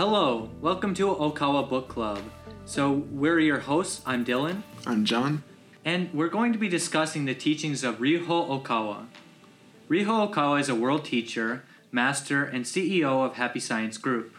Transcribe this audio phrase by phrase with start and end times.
[0.00, 2.22] Hello, welcome to Okawa Book Club.
[2.64, 4.00] So, we're your hosts.
[4.06, 5.42] I'm Dylan, I'm John.
[5.84, 9.08] and we're going to be discussing the teachings of Ryuho Okawa.
[9.90, 14.34] Ryuho Okawa is a world teacher, master, and CEO of Happy Science Group.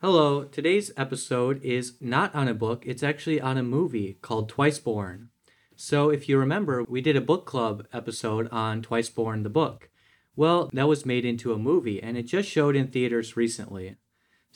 [0.00, 4.80] Hello, today's episode is not on a book, it's actually on a movie called Twice
[4.80, 5.28] Born.
[5.76, 9.90] So, if you remember, we did a book club episode on Twice Born the book.
[10.34, 13.94] Well, that was made into a movie and it just showed in theaters recently.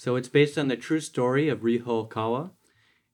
[0.00, 2.52] So, it's based on the true story of Ryuho Okawa.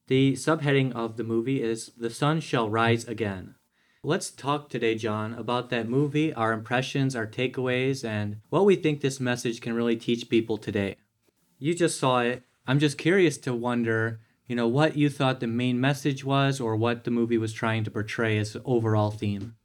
[0.06, 3.56] The subheading of the movie is The Sun Shall Rise Again.
[4.04, 9.00] Let's talk today, John, about that movie, our impressions, our takeaways, and what we think
[9.00, 10.94] this message can really teach people today.
[11.58, 12.44] You just saw it.
[12.68, 16.76] I'm just curious to wonder, you know, what you thought the main message was or
[16.76, 19.56] what the movie was trying to portray as overall theme.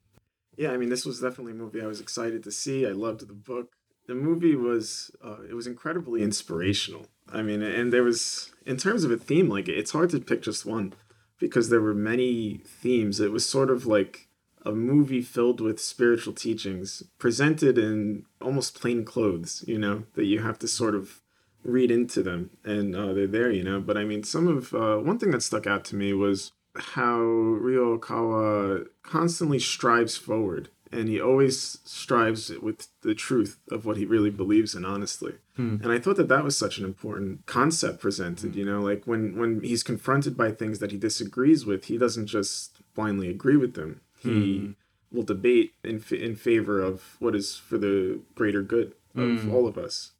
[0.56, 2.84] Yeah, I mean, this was definitely a movie I was excited to see.
[2.84, 3.68] I loved the book.
[4.08, 7.06] The movie was uh, it was incredibly inspirational.
[7.32, 10.42] I mean, and there was in terms of a theme, like it's hard to pick
[10.42, 10.94] just one
[11.38, 13.20] because there were many themes.
[13.20, 14.28] It was sort of like
[14.64, 20.40] a movie filled with spiritual teachings presented in almost plain clothes, you know, that you
[20.40, 21.20] have to sort of
[21.64, 23.80] read into them and uh, they're there, you know.
[23.80, 27.18] But I mean, some of uh, one thing that stuck out to me was how
[27.18, 34.04] Ryuho Okawa constantly strives forward and he always strives with the truth of what he
[34.04, 35.34] really believes in honestly.
[35.56, 35.76] Hmm.
[35.82, 38.58] And i thought that that was such an important concept presented hmm.
[38.58, 42.26] you know like when when he's confronted by things that he disagrees with he doesn't
[42.26, 44.00] just blindly agree with them.
[44.18, 44.70] He hmm.
[45.10, 49.66] will debate in, f- in favor of what is for the greater good of all
[49.66, 50.12] of us.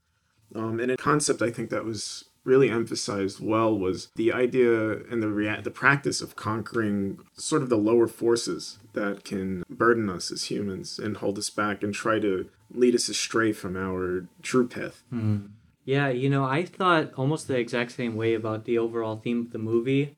[0.54, 5.22] Um, and a concept I think that was really emphasized well was the idea and
[5.22, 10.30] the rea- the practice of conquering sort of the lower forces that can burden us
[10.32, 14.66] as humans and hold us back and try to lead us astray from our true
[14.66, 15.02] path.
[15.10, 15.38] Hmm.
[15.84, 19.50] Yeah, you know, I thought almost the exact same way about the overall theme of
[19.52, 20.16] the movie.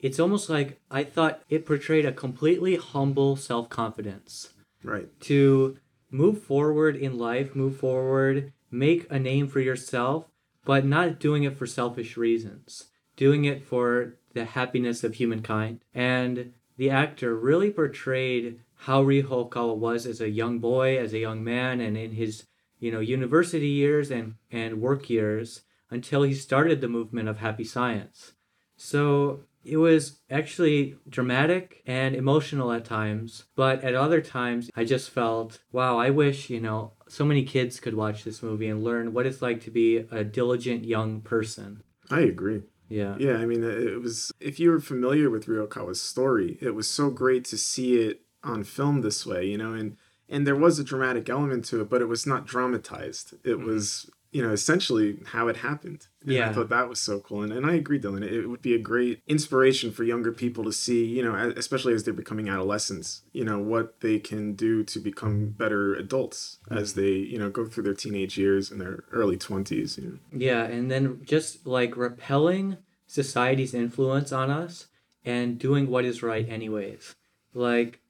[0.00, 4.50] It's almost like I thought it portrayed a completely humble self confidence
[4.84, 5.08] Right.
[5.22, 5.76] to
[6.10, 10.26] move forward in life, move forward, make a name for yourself,
[10.68, 15.80] but not doing it for selfish reasons, doing it for the happiness of humankind.
[15.94, 21.18] And the actor really portrayed how Ryuho Okawa was as a young boy, as a
[21.18, 22.44] young man, and in his
[22.78, 27.64] you know university years and, and work years until he started the movement of happy
[27.64, 28.34] science.
[28.76, 35.10] So it was actually dramatic and emotional at times, but at other times I just
[35.10, 39.12] felt, wow, I wish, you know, so many kids could watch this movie and learn
[39.12, 41.82] what it's like to be a diligent young person.
[42.10, 42.62] I agree.
[42.88, 43.16] Yeah.
[43.18, 44.32] Yeah, I mean, it was.
[44.40, 48.64] If you were familiar with Ryokawa's story, it was so great to see it on
[48.64, 49.96] film this way, you know, and
[50.28, 53.34] and there was a dramatic element to it, but it was not dramatized.
[53.44, 53.66] It mm-hmm.
[53.66, 56.06] was, you know, essentially how it happened.
[56.22, 56.50] And Yeah.
[56.50, 58.22] I thought that was so cool, and and I agree, Dylan.
[58.22, 62.04] It would be a great inspiration for younger people to see, you know, especially as
[62.04, 67.00] they're becoming adolescents, you know, what they can do to become better adults as mm-hmm.
[67.00, 69.98] they, you know, go through their teenage years and their early twenties.
[69.98, 70.18] You know.
[70.32, 74.88] Yeah, and then just like repelling society's influence on us
[75.24, 77.14] and doing what is right anyways.
[77.54, 78.00] Like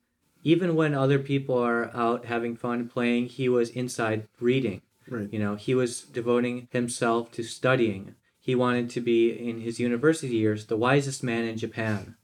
[0.43, 4.83] even when other people are out having fun playing, he was inside reading.
[5.11, 5.33] Right.
[5.33, 8.15] You know, he was devoting himself to studying.
[8.39, 12.17] He wanted to be in his university years the wisest man in Japan.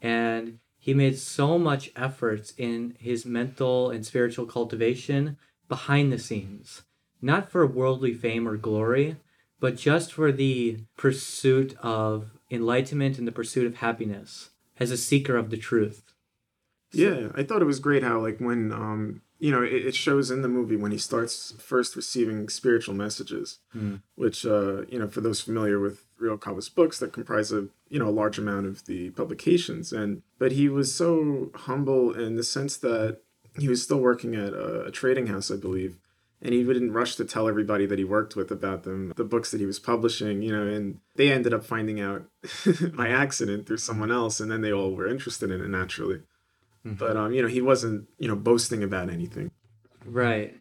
[0.00, 5.36] And he made so much efforts in his mental and spiritual cultivation
[5.68, 6.82] behind the scenes,
[7.20, 9.16] not for worldly fame or glory,
[9.58, 15.36] but just for the pursuit of enlightenment and the pursuit of happiness as a seeker
[15.36, 16.12] of the truth.
[16.92, 20.30] Yeah, I thought it was great how like when um you know it, it shows
[20.30, 23.58] in the movie when he starts first receiving spiritual messages,
[24.14, 28.08] which uh you know for those familiar with Ryokawa's books that comprise a you know
[28.08, 29.92] a large amount of the publications.
[29.92, 33.20] And but he was so humble in the sense that
[33.58, 35.98] he was still working at a, a trading house I believe
[36.42, 39.50] and he didn't rush to tell everybody that he worked with about them the books
[39.50, 42.24] that he was publishing you know and they ended up finding out
[42.94, 46.20] by accident through someone else and then they all were interested in it naturally
[46.94, 49.50] but um, you know, he wasn't you know boasting about anything.
[50.04, 50.56] Right.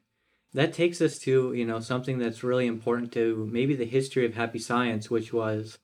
[0.54, 4.36] That takes us to, you know, something that's really important to maybe the history of
[4.36, 5.78] happy science, which was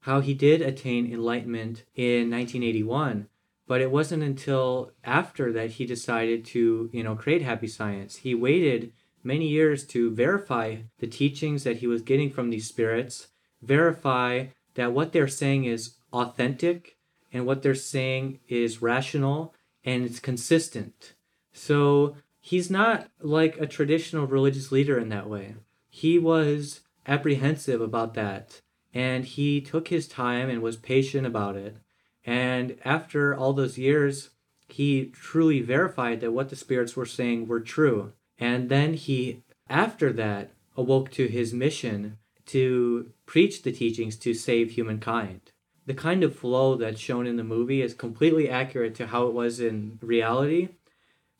[0.00, 3.28] how he did attain enlightenment in 1981,
[3.66, 8.16] but it wasn't until after that he decided to, you know, create happy science.
[8.16, 8.92] He waited
[9.22, 13.28] many years to verify the teachings that he was getting from these spirits,
[13.62, 16.96] verify that what they're saying is authentic
[17.32, 19.54] and what they're saying is rational
[19.86, 21.14] and it's consistent.
[21.52, 25.54] So he's not like a traditional religious leader in that way.
[25.88, 28.60] He was apprehensive about that.
[28.92, 31.76] And he took his time and was patient about it.
[32.24, 34.30] And after all those years,
[34.68, 38.12] he truly verified that what the spirits were saying were true.
[38.38, 44.72] And then he, after that, awoke to his mission to preach the teachings to save
[44.72, 45.52] humankind.
[45.86, 49.32] The kind of flow that's shown in the movie is completely accurate to how it
[49.32, 50.70] was in reality,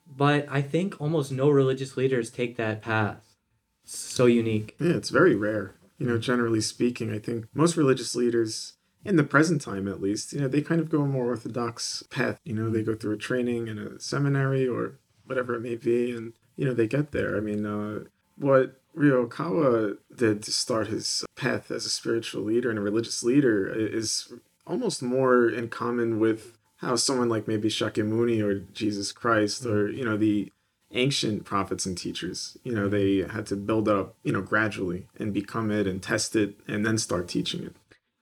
[0.07, 3.35] but I think almost no religious leaders take that path.
[3.83, 4.75] So unique.
[4.79, 5.75] Yeah, it's very rare.
[5.97, 8.73] You know, generally speaking, I think most religious leaders
[9.03, 12.03] in the present time at least, you know, they kind of go a more orthodox
[12.09, 12.39] path.
[12.43, 16.11] You know, they go through a training in a seminary or whatever it may be,
[16.11, 17.37] and you know, they get there.
[17.37, 18.05] I mean, uh,
[18.37, 23.23] what Ryuho Okawa did to start his path as a spiritual leader and a religious
[23.23, 24.33] leader is
[24.65, 30.03] almost more in common with how someone like maybe Shakyamuni or Jesus Christ or you
[30.03, 30.51] know the
[30.91, 35.33] ancient prophets and teachers you know they had to build up you know gradually and
[35.33, 37.75] become it and test it and then start teaching it.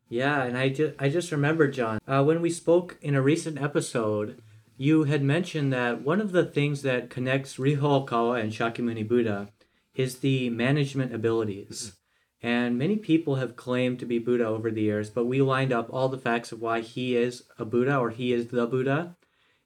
[0.07, 3.60] Yeah, and I just I just remembered, John, uh, when we spoke in a recent
[3.60, 4.42] episode,
[4.77, 9.50] you had mentioned that one of the things that connects Ryuho Okawa and Shakyamuni Buddha
[9.95, 11.97] is the management abilities.
[12.42, 15.88] And many people have claimed to be Buddha over the years, but we lined up
[15.89, 19.15] all the facts of why he is a Buddha or he is the Buddha.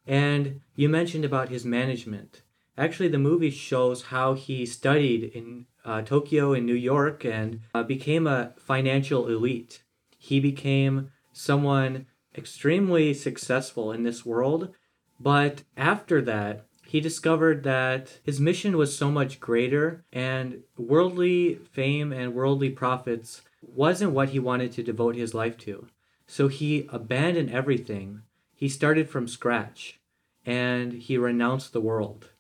[0.08, 2.42] And you mentioned about his management.
[2.78, 7.84] Actually, the movie shows how he studied in uh, Tokyo and New York and uh,
[7.84, 9.84] became a financial elite
[10.20, 12.06] he became someone
[12.38, 14.76] extremely successful in this world.
[15.20, 22.12] But after that, he discovered that his mission was so much greater and worldly fame
[22.12, 25.86] and worldly profits wasn't what he wanted to devote his life to.
[26.26, 28.24] So he abandoned everything.
[28.56, 30.00] He started from scratch
[30.44, 32.32] and he renounced the world.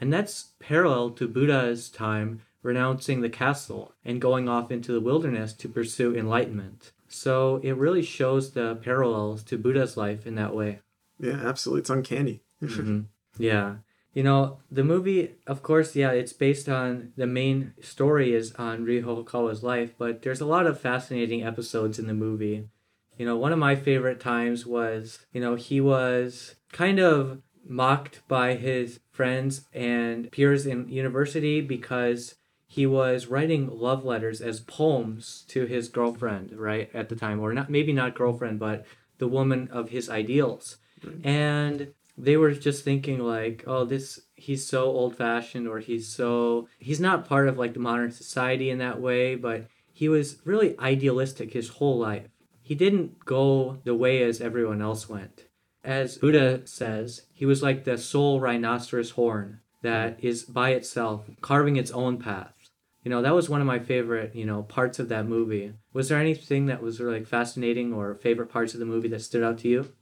[0.00, 5.52] And that's parallel to Buddha's time renouncing the castle and going off into the wilderness
[5.54, 6.92] to pursue enlightenment.
[7.08, 10.78] So it really shows the parallels to Buddha's life in that way.
[11.18, 11.80] Yeah, absolutely.
[11.80, 12.42] It's uncanny.
[12.62, 13.00] mm-hmm.
[13.36, 13.78] Yeah.
[14.16, 18.86] You know, the movie, of course, yeah, it's based on the main story is on
[18.86, 22.66] Ryuho Okawa's life, but there's a lot of fascinating episodes in the movie.
[23.18, 28.26] You know, one of my favorite times was, you know, he was kind of mocked
[28.26, 32.36] by his friends and peers in university because
[32.66, 37.52] he was writing love letters as poems to his girlfriend, right, at the time, or
[37.52, 38.86] not maybe not girlfriend, but
[39.18, 40.78] the woman of his ideals.
[41.04, 41.26] Mm.
[41.26, 46.68] And they were just thinking like, oh, this he's so old fashioned or he's so
[46.78, 50.78] he's not part of like the modern society in that way, but he was really
[50.78, 52.28] idealistic his whole life.
[52.62, 55.44] He didn't go the way as everyone else went.
[55.84, 61.76] As Buddha says, he was like the sole rhinoceros horn that is by itself, carving
[61.76, 62.56] its own path
[63.06, 66.08] you know that was one of my favorite you know parts of that movie was
[66.08, 69.44] there anything that was really like fascinating or favorite parts of the movie that stood
[69.44, 69.92] out to you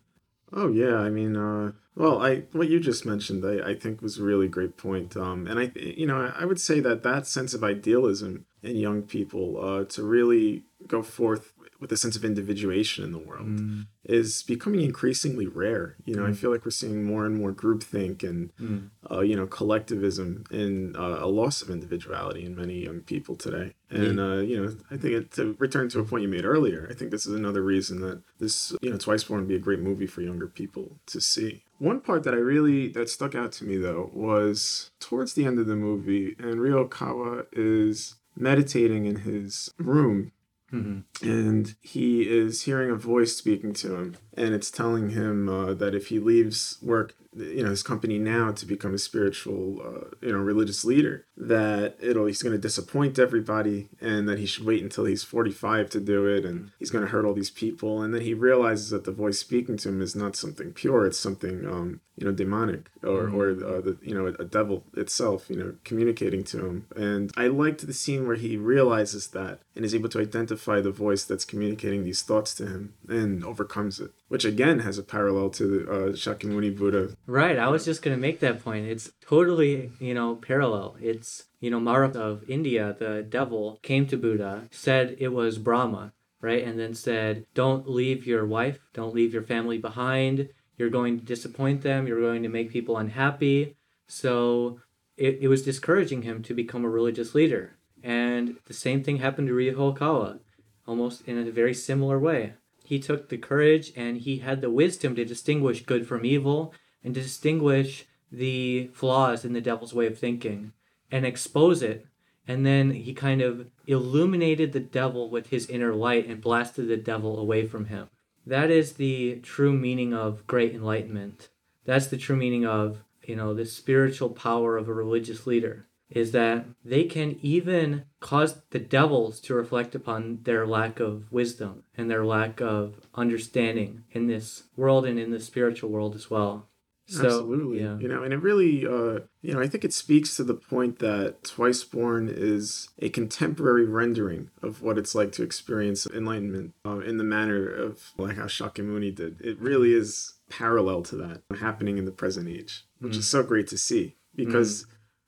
[0.54, 4.18] oh yeah i mean uh well i what you just mentioned i, I think was
[4.18, 7.54] a really great point um and i you know i would say that that sense
[7.54, 11.52] of idealism in young people uh to really go forth
[11.84, 13.86] with a sense of individuation in the world mm.
[14.04, 15.96] is becoming increasingly rare.
[16.06, 16.30] You know, mm.
[16.30, 18.88] I feel like we're seeing more and more groupthink and mm.
[19.10, 23.74] uh, you know collectivism and uh, a loss of individuality in many young people today.
[23.90, 26.88] And uh, you know, I think it, to return to a point you made earlier,
[26.90, 29.58] I think this is another reason that this you know Twice Born would be a
[29.58, 31.64] great movie for younger people to see.
[31.76, 35.58] One part that I really that stuck out to me though was towards the end
[35.58, 40.32] of the movie, and Ryokawa is meditating in his room
[40.74, 41.28] Mm-hmm.
[41.28, 45.94] And he is hearing a voice speaking to him, and it's telling him uh, that
[45.94, 50.32] if he leaves work you know his company now to become a spiritual uh, you
[50.32, 54.82] know religious leader that it'll he's going to disappoint everybody and that he should wait
[54.82, 58.02] until he's 45 to do it and he's going to hurt all these people.
[58.02, 61.06] And then he realizes that the voice speaking to him is not something pure.
[61.06, 63.36] It's something um you know demonic or mm-hmm.
[63.36, 66.86] or uh, the you know a, a devil itself you know communicating to him.
[66.94, 70.92] And i liked the scene where he realizes that and is able to identify the
[70.92, 75.48] voice that's communicating these thoughts to him and overcomes it which again has a parallel
[75.48, 77.16] to uh, Shakyamuni Buddha.
[77.24, 77.56] Right.
[77.56, 78.84] I was just going to make that point.
[78.84, 80.96] It's totally, you know, parallel.
[81.00, 86.14] It's, you know, Mara of India, the devil, came to Buddha, said it was Brahma,
[86.40, 86.64] right?
[86.64, 90.48] And then said, don't leave your wife, don't leave your family behind.
[90.76, 92.08] You're going to disappoint them.
[92.08, 93.76] You're going to make people unhappy.
[94.08, 94.80] So
[95.16, 97.76] it, it was discouraging him to become a religious leader.
[98.02, 100.40] And the same thing happened to Okawa,
[100.88, 102.54] almost in a very similar way.
[102.84, 106.72] He took the courage and he had the wisdom to distinguish good from evil
[107.02, 110.72] and to distinguish the flaws in the devil's way of thinking
[111.10, 112.06] and expose it
[112.46, 116.96] And then he kind of illuminated the devil with his inner light and blasted the
[116.96, 118.08] devil away from him.
[118.46, 121.48] That is the true meaning of great enlightenment.
[121.86, 126.30] That's the true meaning of, you know, the spiritual power of a religious leader is
[126.32, 132.10] that they can even cause the devils to reflect upon their lack of wisdom and
[132.10, 136.68] their lack of understanding in this world and in the spiritual world as well.
[137.06, 137.80] So, Absolutely.
[137.80, 137.98] Yeah.
[137.98, 141.00] You know, and it really, uh, you know, I think it speaks to the point
[141.00, 147.00] that Twice Born is a contemporary rendering of what it's like to experience enlightenment uh,
[147.00, 149.42] in the manner of like how Shakyamuni did.
[149.42, 153.18] It really is parallel to that happening in the present age, which mm.
[153.18, 154.84] is so great to see because.
[154.84, 154.86] Mm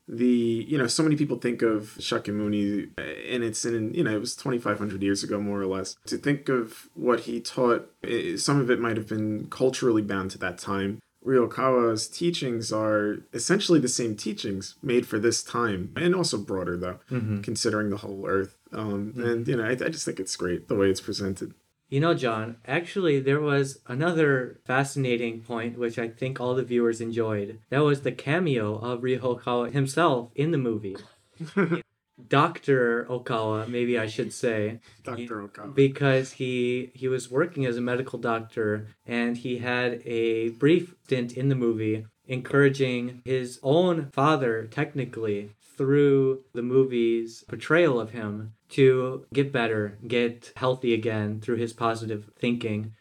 [0.09, 4.21] the you know so many people think of Shakyamuni and it's in you know it
[4.21, 7.91] was 2500 years ago more or less to think of what he taught
[8.37, 13.81] some of it might have been culturally bound to that time Ryokawa's teachings are essentially
[13.81, 17.41] the same teachings made for this time and also broader though mm-hmm.
[17.41, 19.25] considering the whole earth um, mm-hmm.
[19.25, 21.53] and you know I, I just think it's great the way it's presented
[21.89, 27.01] you know, John, actually, there was another fascinating point which I think all the viewers
[27.01, 27.61] enjoyed.
[27.71, 30.97] That was the cameo of Ryuho Okawa himself in the movie.
[32.29, 33.05] Dr.
[33.11, 34.81] Okawa, maybe I should say.
[35.05, 35.49] Dr.
[35.49, 35.75] Okawa.
[35.75, 41.37] Because he he was working as a medical doctor and he had a brief stint
[41.37, 49.27] in the movie encouraging his own father technically through the movie's portrayal of him to
[49.33, 52.93] get better, get healthy again through his positive thinking.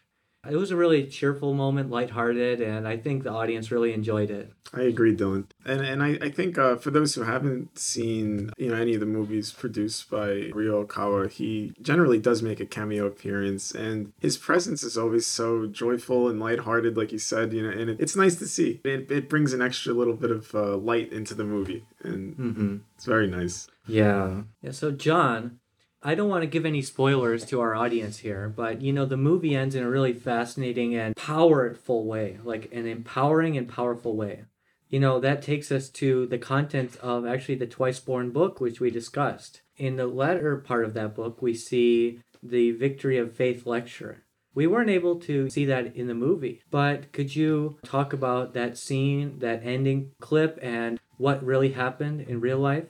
[0.50, 4.52] It was a really cheerful moment, lighthearted, and I think the audience really enjoyed it.
[4.72, 5.46] I agree, Dylan.
[5.64, 9.00] And and I, I think uh, for those who haven't seen you know any of
[9.00, 14.36] the movies produced by Ryuho Okawa, he generally does make a cameo appearance, and his
[14.36, 17.52] presence is always so joyful and lighthearted, like you said.
[17.52, 18.80] You know, and it, it's nice to see.
[18.84, 22.76] It, it brings an extra little bit of uh, light into the movie, and mm-hmm.
[22.94, 23.68] it's very nice.
[23.86, 24.42] Yeah.
[24.62, 24.72] Yeah.
[24.72, 25.58] So John,
[26.06, 29.16] I don't want to give any spoilers to our audience here, but you know, the
[29.16, 34.44] movie ends in a really fascinating and powerful way, like an empowering and powerful way.
[34.88, 38.78] You know, that takes us to the content of actually the Twice Born book, which
[38.78, 39.62] we discussed.
[39.78, 44.22] In the latter part of that book, we see the Victory of Faith lecture.
[44.54, 48.78] We weren't able to see that in the movie, but could you talk about that
[48.78, 52.84] scene, that ending clip, and what really happened in real life?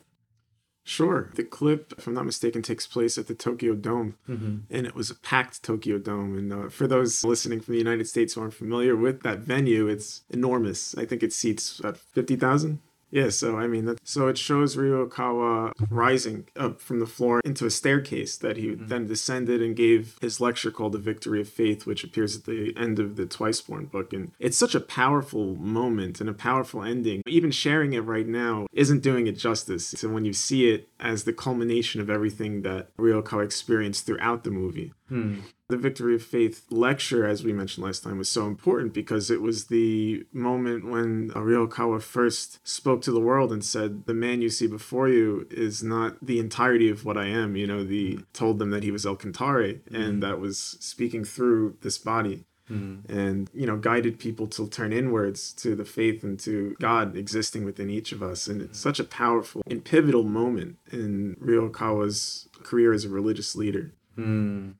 [0.89, 1.33] Sure.
[1.35, 4.59] The clip, if I'm not mistaken, takes place at the Tokyo Dome, mm-hmm.
[4.71, 6.39] and it was a packed Tokyo Dome.
[6.39, 9.89] And uh, for those listening from the United States who aren't familiar with that venue,
[9.89, 10.97] it's enormous.
[10.97, 12.79] I think it seats about 50,000.
[13.17, 17.65] Yeah, so I mean, that, so it shows Ryokawa rising up from the floor into
[17.65, 18.89] a staircase that he mm-hmm.
[18.89, 22.75] then descended and gave his lecture called The Victory of Faith, which appears at the
[22.77, 24.13] end of the Twiceborn book.
[24.13, 27.23] And it's such a powerful moment and a powerful ending.
[27.27, 29.95] Even sharing it right now isn't doing it justice.
[29.97, 34.51] So when you see it as the culmination of everything that Ryokawa experienced throughout the
[34.51, 34.93] movie.
[35.09, 35.41] Hmm.
[35.69, 39.43] The Victory of Faith lecture, as we mentioned last time, was so important because it
[39.43, 44.49] was the moment when Ryokawa first spoke to the world and said, The man you
[44.49, 47.57] see before you is not the entirety of what I am.
[47.57, 51.77] You know, the told them that he was El Cantare, and that was speaking through
[51.83, 52.45] this body.
[52.71, 53.17] Mm-hmm.
[53.17, 57.65] and you know guided people to turn inwards to the faith and to god existing
[57.65, 62.93] within each of us and it's such a powerful and pivotal moment in ryokawa's career
[62.93, 64.75] as a religious leader mm.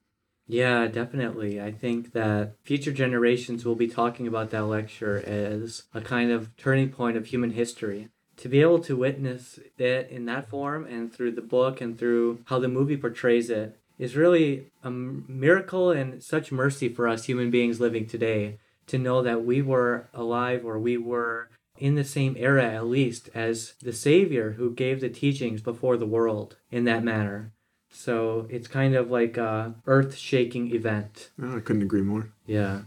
[0.49, 1.61] Yeah, definitely.
[1.61, 6.57] I think that future generations will be talking about that lecture as a kind of
[6.57, 8.09] turning point of human history.
[8.39, 12.41] To be able to witness it in that form and through the book and through
[12.45, 17.51] how the movie portrays it is really a miracle and such mercy for us human
[17.51, 21.49] beings living today to know that we were alive or we were
[21.79, 26.07] in the same era at least as the Savior who gave the teachings before the
[26.07, 27.53] world in that manner.
[27.91, 31.31] So it's kind of like a earth-shaking event.
[31.43, 32.31] Oh, I couldn't agree more.
[32.47, 32.83] Yeah.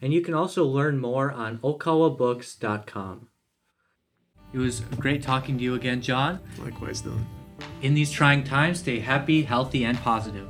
[0.00, 3.28] And you can also learn more on okawabooks.com.
[4.52, 6.40] It was great talking to you again, John.
[6.58, 7.24] Likewise, Dylan.
[7.82, 10.48] In these trying times, stay happy, healthy, and positive.